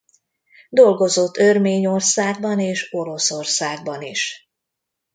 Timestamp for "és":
2.59-2.87